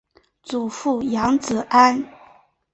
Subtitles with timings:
[0.41, 2.03] 祖父杨子安。